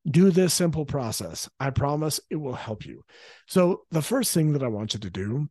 do 0.09 0.31
this 0.31 0.55
simple 0.55 0.87
process. 0.87 1.49
I 1.59 1.71
promise 1.71 2.21
it 2.31 2.37
will 2.37 2.55
help 2.55 2.87
you. 2.87 3.05
So 3.49 3.83
the 3.91 4.03
first 4.03 4.33
thing 4.33 4.53
that 4.53 4.63
I 4.63 4.69
want 4.69 4.95
you 4.95 5.01
to 5.01 5.11
do 5.11 5.49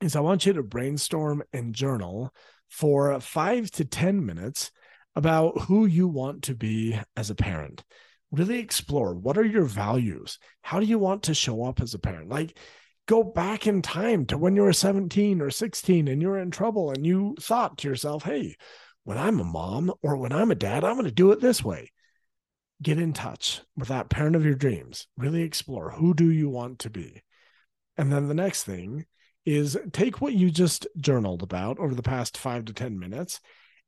is 0.00 0.16
I 0.16 0.20
want 0.20 0.46
you 0.46 0.52
to 0.54 0.62
brainstorm 0.62 1.42
and 1.52 1.74
journal 1.74 2.32
for 2.68 3.18
five 3.20 3.70
to 3.72 3.84
10 3.84 4.24
minutes 4.24 4.70
about 5.14 5.62
who 5.62 5.86
you 5.86 6.06
want 6.06 6.42
to 6.42 6.54
be 6.54 6.98
as 7.16 7.30
a 7.30 7.34
parent. 7.34 7.82
Really 8.30 8.58
explore 8.58 9.14
what 9.14 9.38
are 9.38 9.44
your 9.44 9.64
values? 9.64 10.38
How 10.62 10.78
do 10.78 10.86
you 10.86 10.98
want 10.98 11.24
to 11.24 11.34
show 11.34 11.64
up 11.64 11.80
as 11.80 11.94
a 11.94 11.98
parent? 11.98 12.28
Like, 12.28 12.58
go 13.06 13.22
back 13.22 13.66
in 13.66 13.82
time 13.82 14.26
to 14.26 14.36
when 14.36 14.56
you 14.56 14.62
were 14.62 14.72
17 14.72 15.40
or 15.40 15.50
16 15.50 16.08
and 16.08 16.20
you 16.20 16.28
were 16.28 16.38
in 16.38 16.50
trouble 16.50 16.90
and 16.90 17.06
you 17.06 17.36
thought 17.40 17.78
to 17.78 17.88
yourself, 17.88 18.24
hey, 18.24 18.56
when 19.04 19.16
I'm 19.16 19.40
a 19.40 19.44
mom 19.44 19.92
or 20.02 20.16
when 20.16 20.32
I'm 20.32 20.50
a 20.50 20.56
dad, 20.56 20.84
I'm 20.84 20.94
going 20.94 21.04
to 21.04 21.12
do 21.12 21.30
it 21.30 21.40
this 21.40 21.64
way. 21.64 21.92
Get 22.82 22.98
in 22.98 23.12
touch 23.12 23.62
with 23.76 23.88
that 23.88 24.10
parent 24.10 24.36
of 24.36 24.44
your 24.44 24.56
dreams. 24.56 25.06
Really 25.16 25.42
explore 25.42 25.90
who 25.92 26.12
do 26.12 26.30
you 26.30 26.50
want 26.50 26.80
to 26.80 26.90
be? 26.90 27.22
And 27.96 28.12
then 28.12 28.28
the 28.28 28.34
next 28.34 28.64
thing 28.64 29.06
is 29.46 29.78
take 29.92 30.20
what 30.20 30.34
you 30.34 30.50
just 30.50 30.86
journaled 30.98 31.42
about 31.42 31.78
over 31.78 31.94
the 31.94 32.02
past 32.02 32.36
five 32.36 32.64
to 32.66 32.72
10 32.72 32.98
minutes 32.98 33.40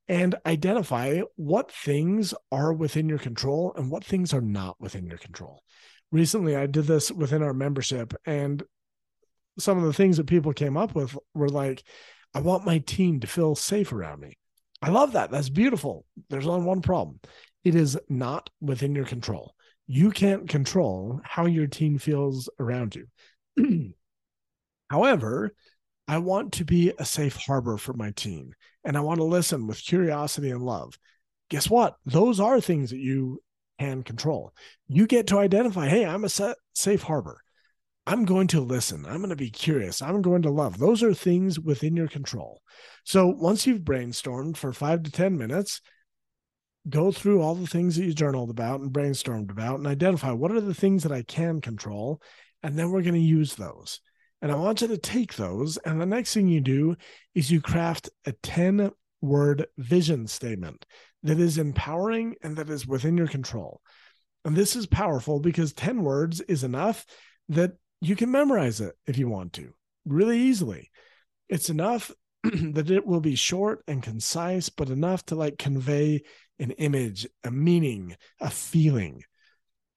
and 0.09 0.37
identify 0.47 1.21
what 1.37 1.71
things 1.71 2.33
are 2.51 2.73
within 2.73 3.09
your 3.09 3.19
control 3.19 3.75
and 3.77 3.91
what 3.91 4.05
things 4.05 4.33
are 4.33 4.41
not 4.41 4.81
within 4.81 5.07
your 5.07 5.19
control. 5.19 5.63
Recently, 6.11 6.57
I 6.57 6.67
did 6.67 6.87
this 6.87 7.13
within 7.13 7.43
our 7.43 7.53
membership, 7.53 8.15
and 8.25 8.63
some 9.59 9.77
of 9.77 9.85
the 9.85 9.93
things 9.93 10.17
that 10.17 10.27
people 10.27 10.55
came 10.55 10.79
up 10.79 10.95
with 10.95 11.15
were 11.35 11.51
like, 11.51 11.83
I 12.33 12.41
want 12.41 12.65
my 12.65 12.79
team 12.79 13.21
to 13.21 13.27
feel 13.27 13.55
safe 13.55 13.93
around 13.93 14.21
me. 14.21 14.39
I 14.81 14.89
love 14.91 15.13
that. 15.13 15.31
That's 15.31 15.51
beautiful. 15.51 16.07
There's 16.31 16.47
only 16.47 16.65
one 16.65 16.81
problem 16.83 17.21
it 17.65 17.75
is 17.75 17.99
not 18.09 18.49
within 18.61 18.95
your 18.95 19.05
control. 19.05 19.55
You 19.87 20.11
can't 20.11 20.49
control 20.49 21.21
how 21.25 21.47
your 21.47 21.67
team 21.67 21.99
feels 21.99 22.49
around 22.59 22.97
you. 22.97 23.93
However, 24.91 25.55
I 26.07 26.19
want 26.19 26.55
to 26.55 26.65
be 26.65 26.93
a 26.99 27.05
safe 27.05 27.37
harbor 27.37 27.77
for 27.77 27.93
my 27.93 28.11
team 28.13 28.55
and 28.85 28.97
I 28.97 29.01
want 29.01 29.19
to 29.19 29.25
listen 29.25 29.67
with 29.67 29.85
curiosity 29.85 30.51
and 30.51 30.63
love. 30.63 30.99
Guess 31.51 31.69
what? 31.69 31.97
Those 32.07 32.41
are 32.41 32.61
things 32.61 32.91
that 32.91 32.99
you 32.99 33.43
can 33.79 34.03
control. 34.03 34.53
You 34.87 35.07
get 35.07 35.27
to 35.29 35.39
identify, 35.39 35.89
hey, 35.89 36.05
I'm 36.05 36.25
a 36.25 36.55
safe 36.75 37.03
harbor. 37.03 37.41
I'm 38.07 38.25
going 38.25 38.47
to 38.49 38.61
listen. 38.63 39.05
I'm 39.05 39.19
going 39.19 39.29
to 39.29 39.37
be 39.37 39.51
curious. 39.51 40.01
I'm 40.01 40.23
going 40.23 40.41
to 40.43 40.51
love. 40.51 40.79
Those 40.79 41.03
are 41.03 41.13
things 41.13 41.61
within 41.61 41.95
your 41.95 42.09
control. 42.09 42.63
So 43.05 43.27
once 43.27 43.67
you've 43.67 43.83
brainstormed 43.83 44.57
for 44.57 44.73
five 44.73 45.03
to 45.03 45.11
10 45.11 45.37
minutes, 45.37 45.83
go 46.89 47.13
through 47.13 47.43
all 47.43 47.55
the 47.55 47.67
things 47.67 47.97
that 47.97 48.05
you 48.05 48.15
journaled 48.15 48.49
about 48.49 48.81
and 48.81 48.91
brainstormed 48.91 49.51
about 49.51 49.77
and 49.77 49.87
identify 49.87 50.33
what 50.33 50.53
are 50.53 50.61
the 50.63 50.73
things 50.73 51.03
that 51.03 51.13
I 51.13 51.23
can 51.23 51.61
control. 51.61 52.23
And 52.63 52.79
then 52.79 52.91
we're 52.91 53.03
going 53.03 53.13
to 53.13 53.21
use 53.21 53.55
those. 53.55 54.01
And 54.41 54.53
I 54.53 54.57
want 54.57 54.81
you 54.81 54.89
to 54.89 54.99
take 54.99 55.35
those. 55.35 55.77
And 55.79 56.01
the 56.01 56.07
next 56.07 56.35
thing 56.35 56.49
you 56.49 56.61
do 56.61 56.97
is 57.35 57.51
you 57.51 57.61
craft 57.61 58.11
a 58.25 58.33
10 58.33 58.91
word 59.21 59.67
vision 59.77 60.27
statement 60.27 60.87
that 61.25 61.41
is 61.41 61.59
empowering 61.59 62.37
and 62.43 62.57
that 62.57 62.71
is 62.71 62.87
within 62.87 63.17
your 63.17 63.27
control. 63.27 63.81
And 64.45 64.57
this 64.57 64.77
is 64.77 64.87
powerful 64.87 65.41
because 65.41 65.73
10 65.73 66.03
words 66.03 66.41
is 66.43 66.63
enough 66.63 67.05
that 67.49 67.73
you 68.01 68.15
can 68.15 68.31
memorize 68.31 68.81
it 68.81 68.95
if 69.07 69.19
you 69.19 69.29
want 69.29 69.55
to 69.55 69.73
really 70.05 70.39
easily. 70.39 70.91
It's 71.49 71.71
enough 71.71 72.13
that 72.45 72.91
it 72.91 73.07
will 73.07 73.21
be 73.21 73.35
short 73.35 73.83
and 73.89 74.03
concise, 74.03 74.69
but 74.69 74.91
enough 74.91 75.25
to 75.27 75.35
like 75.35 75.59
convey 75.59 76.23
an 76.59 76.71
image, 76.73 77.27
a 77.45 77.51
meaning, 77.51 78.17
a 78.41 78.51
feeling. 78.51 79.23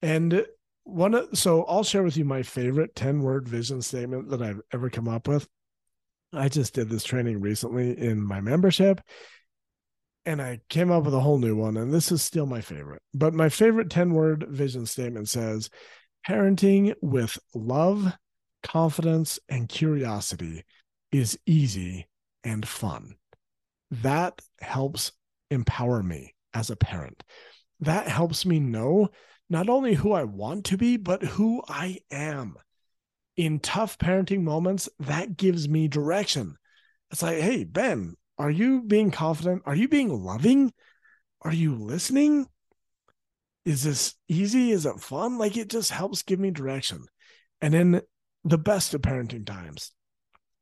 And 0.01 0.45
one 0.83 1.33
so 1.35 1.63
I'll 1.65 1.83
share 1.83 2.03
with 2.03 2.17
you 2.17 2.25
my 2.25 2.43
favorite 2.43 2.95
10 2.95 3.21
word 3.21 3.47
vision 3.47 3.81
statement 3.81 4.29
that 4.29 4.41
I've 4.41 4.61
ever 4.73 4.89
come 4.89 5.07
up 5.07 5.27
with. 5.27 5.47
I 6.33 6.49
just 6.49 6.73
did 6.73 6.89
this 6.89 7.03
training 7.03 7.41
recently 7.41 7.97
in 7.97 8.21
my 8.21 8.41
membership 8.41 9.01
and 10.25 10.41
I 10.41 10.61
came 10.69 10.91
up 10.91 11.03
with 11.03 11.13
a 11.13 11.19
whole 11.19 11.39
new 11.39 11.55
one 11.55 11.77
and 11.77 11.93
this 11.93 12.11
is 12.11 12.21
still 12.21 12.45
my 12.45 12.61
favorite. 12.61 13.01
But 13.13 13.33
my 13.33 13.49
favorite 13.49 13.89
10 13.89 14.13
word 14.13 14.45
vision 14.49 14.85
statement 14.85 15.29
says 15.29 15.69
Parenting 16.27 16.93
with 17.01 17.39
love, 17.55 18.13
confidence, 18.63 19.39
and 19.49 19.67
curiosity 19.67 20.63
is 21.11 21.37
easy 21.45 22.07
and 22.43 22.67
fun. 22.67 23.15
That 23.89 24.39
helps 24.59 25.11
empower 25.49 26.03
me 26.03 26.35
as 26.53 26.69
a 26.69 26.75
parent. 26.75 27.23
That 27.79 28.07
helps 28.07 28.45
me 28.45 28.59
know 28.59 29.09
not 29.51 29.69
only 29.69 29.93
who 29.93 30.13
I 30.13 30.23
want 30.23 30.65
to 30.65 30.77
be, 30.77 30.97
but 30.97 31.21
who 31.21 31.61
I 31.67 31.99
am. 32.09 32.55
In 33.37 33.59
tough 33.59 33.97
parenting 33.97 34.41
moments, 34.41 34.89
that 34.99 35.37
gives 35.37 35.69
me 35.69 35.87
direction. 35.87 36.55
It's 37.11 37.21
like, 37.21 37.39
hey, 37.39 37.63
Ben, 37.63 38.15
are 38.37 38.51
you 38.51 38.81
being 38.81 39.11
confident? 39.11 39.63
Are 39.65 39.75
you 39.75 39.87
being 39.87 40.09
loving? 40.09 40.73
Are 41.41 41.53
you 41.53 41.75
listening? 41.75 42.47
is 43.65 43.83
this 43.83 44.15
easy? 44.27 44.71
Is 44.71 44.85
it 44.85 44.99
fun? 44.99 45.37
Like 45.37 45.57
it 45.57 45.69
just 45.69 45.91
helps 45.91 46.23
give 46.23 46.39
me 46.39 46.51
direction. 46.51 47.05
And 47.61 47.75
in 47.75 48.01
the 48.43 48.57
best 48.57 48.93
of 48.93 49.01
parenting 49.01 49.45
times, 49.45 49.91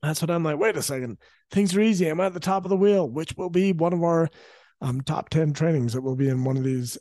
that's 0.02 0.22
what 0.22 0.32
I'm 0.32 0.44
like. 0.44 0.60
Wait 0.60 0.78
a 0.78 0.82
second, 0.82 1.18
things 1.52 1.76
are 1.76 1.82
easy. 1.82 2.08
I'm 2.08 2.20
at 2.20 2.34
the 2.34 2.40
top 2.40 2.66
of 2.66 2.70
the 2.70 2.78
wheel, 2.78 3.10
which 3.10 3.36
will 3.38 3.50
be 3.50 3.72
one 3.72 3.94
of 3.94 4.04
our 4.04 4.30
um, 4.82 5.02
top 5.02 5.30
10 5.30 5.54
trainings 5.54 5.94
that 5.94 6.02
will 6.02 6.16
be 6.16 6.30
in 6.30 6.44
one 6.44 6.58
of 6.58 6.64
these 6.64 6.98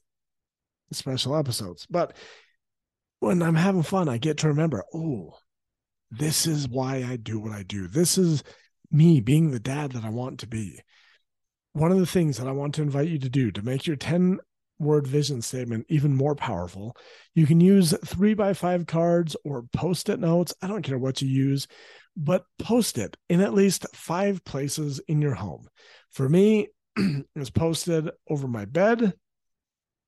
special 0.93 1.37
episodes. 1.37 1.87
But 1.89 2.17
when 3.21 3.43
I'm 3.43 3.55
having 3.55 3.83
fun, 3.83 4.09
I 4.09 4.19
get 4.19 4.39
to 4.39 4.49
remember, 4.49 4.85
oh, 4.95 5.39
this 6.11 6.47
is 6.47 6.69
why 6.69 7.05
I 7.09 7.17
do 7.17 7.39
what 7.39 7.53
I 7.53 7.63
do. 7.63 7.89
This 7.89 8.17
is 8.17 8.43
me 8.91 9.21
being 9.21 9.51
the 9.51 9.61
dad 9.61 9.93
that 9.93 10.05
I 10.05 10.11
want 10.11 10.41
to 10.41 10.47
be. 10.47 10.81
One 11.73 11.93
of 11.93 11.99
the 11.99 12.07
things 12.07 12.39
that 12.39 12.49
I 12.49 12.53
want 12.53 12.75
to 12.77 12.83
invite 12.83 13.09
you 13.09 13.19
to 13.19 13.29
do 13.29 13.51
to 13.51 13.63
make 13.63 13.87
your 13.87 13.97
10 13.97 14.39
word 14.79 15.07
vision 15.07 15.43
statement 15.43 15.87
even 15.89 16.15
more 16.15 16.35
powerful, 16.35 16.97
you 17.35 17.47
can 17.47 17.61
use 17.61 17.95
three 18.05 18.35
by 18.35 18.55
five 18.55 18.87
cards 18.87 19.37
or 19.45 19.65
post 19.73 20.09
it 20.09 20.21
notes. 20.21 20.55
I 20.63 20.69
don't 20.69 20.83
care 20.83 20.99
what 20.99 21.21
you 21.21 21.29
use, 21.29 21.67
but 22.17 22.45
post 22.59 22.99
it 22.99 23.17
in 23.29 23.41
at 23.41 23.55
least 23.55 23.87
five 23.93 24.45
places 24.45 25.01
in 25.09 25.21
your 25.21 25.35
home. 25.35 25.69
For 26.11 26.29
me, 26.29 26.69
it's 26.97 27.51
posted 27.51 28.11
over 28.29 28.49
my 28.49 28.65
bed, 28.65 29.13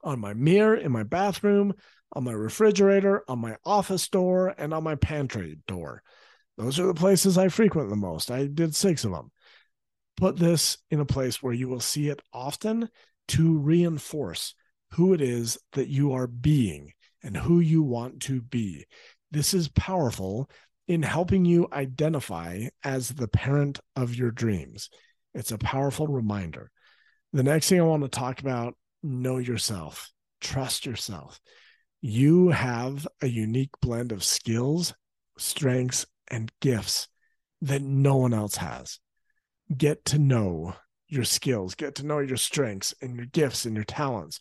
on 0.02 0.20
my 0.20 0.34
mirror 0.34 0.76
in 0.76 0.92
my 0.92 1.02
bathroom, 1.02 1.74
on 2.12 2.24
my 2.24 2.32
refrigerator, 2.32 3.22
on 3.28 3.38
my 3.38 3.56
office 3.64 4.08
door, 4.08 4.54
and 4.58 4.74
on 4.74 4.82
my 4.82 4.94
pantry 4.96 5.58
door. 5.66 6.02
Those 6.56 6.78
are 6.78 6.86
the 6.86 6.94
places 6.94 7.38
I 7.38 7.48
frequent 7.48 7.88
the 7.88 7.96
most. 7.96 8.30
I 8.30 8.46
did 8.46 8.74
six 8.74 9.04
of 9.04 9.12
them. 9.12 9.30
Put 10.16 10.36
this 10.36 10.76
in 10.90 11.00
a 11.00 11.06
place 11.06 11.42
where 11.42 11.54
you 11.54 11.68
will 11.68 11.80
see 11.80 12.08
it 12.08 12.20
often 12.32 12.88
to 13.28 13.58
reinforce 13.58 14.54
who 14.92 15.14
it 15.14 15.20
is 15.20 15.56
that 15.72 15.88
you 15.88 16.12
are 16.12 16.26
being 16.26 16.92
and 17.22 17.36
who 17.36 17.60
you 17.60 17.82
want 17.82 18.20
to 18.20 18.42
be. 18.42 18.86
This 19.30 19.54
is 19.54 19.68
powerful 19.68 20.50
in 20.88 21.02
helping 21.02 21.44
you 21.44 21.68
identify 21.72 22.66
as 22.82 23.10
the 23.10 23.28
parent 23.28 23.78
of 23.94 24.14
your 24.14 24.32
dreams. 24.32 24.90
It's 25.34 25.52
a 25.52 25.58
powerful 25.58 26.08
reminder. 26.08 26.70
The 27.32 27.44
next 27.44 27.68
thing 27.68 27.80
I 27.80 27.84
want 27.84 28.02
to 28.02 28.08
talk 28.08 28.40
about 28.40 28.74
know 29.02 29.38
yourself, 29.38 30.12
trust 30.40 30.86
yourself. 30.86 31.40
You 32.00 32.48
have 32.48 33.06
a 33.20 33.26
unique 33.26 33.72
blend 33.80 34.12
of 34.12 34.24
skills, 34.24 34.94
strengths, 35.38 36.06
and 36.28 36.50
gifts 36.60 37.08
that 37.62 37.82
no 37.82 38.16
one 38.16 38.32
else 38.32 38.56
has. 38.56 38.98
Get 39.76 40.04
to 40.06 40.18
know 40.18 40.74
your 41.08 41.24
skills, 41.24 41.74
get 41.74 41.96
to 41.96 42.06
know 42.06 42.20
your 42.20 42.36
strengths 42.36 42.94
and 43.02 43.16
your 43.16 43.26
gifts 43.26 43.66
and 43.66 43.74
your 43.74 43.84
talents, 43.84 44.40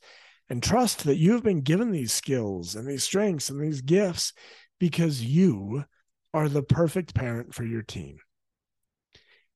and 0.50 0.64
trust 0.64 1.04
that 1.04 1.18
you 1.18 1.34
have 1.34 1.44
been 1.44 1.62
given 1.62 1.92
these 1.92 2.14
skills 2.14 2.76
and 2.76 2.88
these 2.88 3.04
strengths 3.04 3.50
and 3.50 3.62
these 3.62 3.82
gifts 3.82 4.34
because 4.80 5.24
you 5.24 5.84
are 6.34 6.48
the 6.48 6.64
perfect 6.64 7.14
parent 7.14 7.54
for 7.54 7.64
your 7.66 7.82
team. 7.82 8.18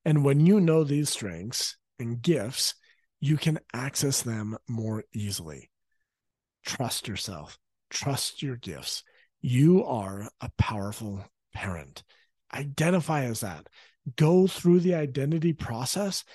And 0.05 0.25
when 0.25 0.45
you 0.45 0.59
know 0.59 0.83
these 0.83 1.09
strengths 1.09 1.77
and 1.97 2.21
gifts, 2.21 2.75
you 3.23 3.37
can 3.37 3.57
access 3.73 4.21
them 4.21 4.57
more 4.67 5.05
easily. 5.13 5.69
Trust 6.65 7.07
yourself, 7.07 7.57
trust 7.89 8.43
your 8.43 8.57
gifts. 8.57 9.01
You 9.41 9.85
are 9.85 10.27
a 10.41 10.51
powerful 10.57 11.23
parent. 11.53 12.03
Identify 12.53 13.23
as 13.23 13.39
that. 13.39 13.69
Go 14.17 14.45
through 14.45 14.81
the 14.81 14.95
identity 14.95 15.53
process 15.53 16.25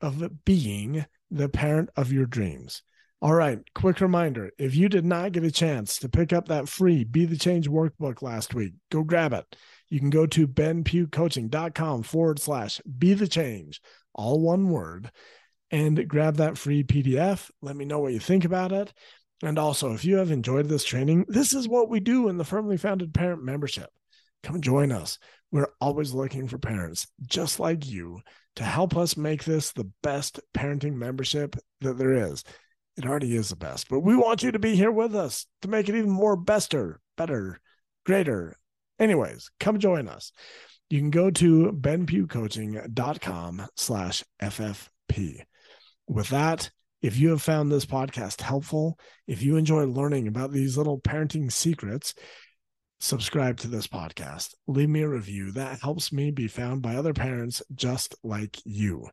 of 0.00 0.26
being 0.46 1.04
the 1.30 1.50
parent 1.50 1.90
of 1.96 2.12
your 2.12 2.24
dreams. 2.24 2.80
All 3.20 3.34
right, 3.34 3.58
quick 3.74 4.00
reminder 4.00 4.50
if 4.58 4.74
you 4.74 4.88
did 4.88 5.04
not 5.04 5.32
get 5.32 5.44
a 5.44 5.50
chance 5.50 5.98
to 5.98 6.08
pick 6.08 6.32
up 6.32 6.48
that 6.48 6.66
free 6.66 7.04
Be 7.04 7.26
the 7.26 7.36
Change 7.36 7.68
workbook 7.68 8.22
last 8.22 8.54
week, 8.54 8.72
go 8.90 9.02
grab 9.02 9.34
it. 9.34 9.44
You 9.90 10.00
can 10.00 10.08
go 10.08 10.24
to 10.24 10.48
benpughcoaching.com 10.48 12.04
forward 12.04 12.38
slash 12.38 12.80
be 12.98 13.12
the 13.12 13.28
change, 13.28 13.82
all 14.14 14.40
one 14.40 14.70
word, 14.70 15.10
and 15.70 16.08
grab 16.08 16.36
that 16.36 16.58
free 16.58 16.82
PDF. 16.82 17.50
Let 17.62 17.76
me 17.76 17.84
know 17.84 18.00
what 18.00 18.12
you 18.12 18.20
think 18.20 18.44
about 18.44 18.72
it. 18.72 18.92
And 19.42 19.58
also, 19.58 19.92
if 19.92 20.04
you 20.04 20.16
have 20.16 20.30
enjoyed 20.30 20.68
this 20.68 20.84
training, 20.84 21.26
this 21.28 21.52
is 21.52 21.68
what 21.68 21.88
we 21.88 22.00
do 22.00 22.28
in 22.28 22.38
the 22.38 22.44
Firmly 22.44 22.76
Founded 22.76 23.14
Parent 23.14 23.42
membership. 23.42 23.90
Come 24.42 24.60
join 24.60 24.90
us. 24.92 25.18
We're 25.50 25.68
always 25.80 26.12
looking 26.12 26.48
for 26.48 26.58
parents 26.58 27.06
just 27.26 27.60
like 27.60 27.86
you 27.86 28.20
to 28.56 28.64
help 28.64 28.96
us 28.96 29.16
make 29.16 29.44
this 29.44 29.72
the 29.72 29.90
best 30.02 30.40
parenting 30.54 30.94
membership 30.94 31.56
that 31.80 31.96
there 31.96 32.12
is. 32.12 32.44
It 32.96 33.06
already 33.06 33.36
is 33.36 33.50
the 33.50 33.56
best, 33.56 33.88
but 33.88 34.00
we 34.00 34.16
want 34.16 34.42
you 34.42 34.50
to 34.50 34.58
be 34.58 34.74
here 34.74 34.90
with 34.90 35.14
us 35.14 35.46
to 35.62 35.68
make 35.68 35.88
it 35.88 35.94
even 35.94 36.10
more 36.10 36.36
bester, 36.36 37.00
better, 37.16 37.60
greater. 38.04 38.56
Anyways, 38.98 39.50
come 39.60 39.78
join 39.78 40.08
us. 40.08 40.32
You 40.90 40.98
can 40.98 41.10
go 41.10 41.30
to 41.30 41.70
benpughcoaching.com 41.72 43.66
slash 43.76 44.24
FFP. 44.42 45.42
With 46.08 46.30
that, 46.30 46.70
if 47.02 47.18
you 47.18 47.30
have 47.30 47.42
found 47.42 47.70
this 47.70 47.86
podcast 47.86 48.40
helpful, 48.40 48.98
if 49.26 49.42
you 49.42 49.56
enjoy 49.56 49.84
learning 49.84 50.26
about 50.26 50.50
these 50.50 50.76
little 50.76 50.98
parenting 50.98 51.52
secrets, 51.52 52.14
subscribe 52.98 53.58
to 53.58 53.68
this 53.68 53.86
podcast. 53.86 54.54
Leave 54.66 54.88
me 54.88 55.02
a 55.02 55.08
review. 55.08 55.52
That 55.52 55.80
helps 55.80 56.10
me 56.10 56.30
be 56.30 56.48
found 56.48 56.82
by 56.82 56.96
other 56.96 57.12
parents 57.12 57.62
just 57.74 58.14
like 58.24 58.56
you. 58.64 59.08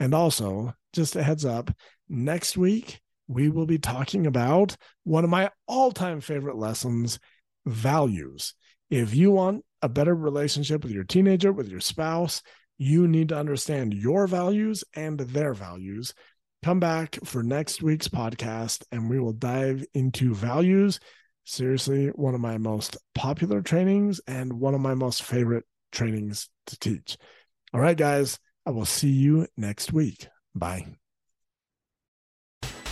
And 0.00 0.14
also, 0.14 0.74
just 0.92 1.16
a 1.16 1.22
heads 1.22 1.44
up, 1.44 1.70
next 2.08 2.56
week 2.56 3.00
we 3.26 3.50
will 3.50 3.66
be 3.66 3.78
talking 3.78 4.26
about 4.26 4.76
one 5.04 5.24
of 5.24 5.30
my 5.30 5.50
all 5.66 5.92
time 5.92 6.20
favorite 6.20 6.56
lessons 6.56 7.18
values. 7.66 8.54
If 8.90 9.14
you 9.14 9.32
want 9.32 9.64
a 9.82 9.88
better 9.88 10.14
relationship 10.14 10.82
with 10.82 10.92
your 10.92 11.04
teenager, 11.04 11.52
with 11.52 11.68
your 11.68 11.80
spouse, 11.80 12.42
you 12.78 13.08
need 13.08 13.28
to 13.30 13.36
understand 13.36 13.92
your 13.92 14.26
values 14.26 14.84
and 14.94 15.18
their 15.18 15.52
values. 15.52 16.14
Come 16.64 16.80
back 16.80 17.18
for 17.24 17.42
next 17.42 17.82
week's 17.82 18.08
podcast 18.08 18.84
and 18.90 19.10
we 19.10 19.20
will 19.20 19.32
dive 19.32 19.84
into 19.94 20.34
values. 20.34 21.00
Seriously, 21.44 22.08
one 22.08 22.34
of 22.34 22.40
my 22.40 22.58
most 22.58 22.96
popular 23.14 23.62
trainings 23.62 24.20
and 24.26 24.52
one 24.52 24.74
of 24.74 24.80
my 24.80 24.94
most 24.94 25.22
favorite 25.22 25.64
trainings 25.92 26.48
to 26.66 26.78
teach. 26.78 27.16
All 27.74 27.80
right, 27.80 27.96
guys, 27.96 28.38
I 28.64 28.70
will 28.70 28.84
see 28.84 29.10
you 29.10 29.46
next 29.56 29.92
week. 29.92 30.28
Bye. 30.54 30.86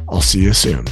I'll 0.09 0.21
see 0.21 0.41
you 0.41 0.53
soon. 0.53 0.85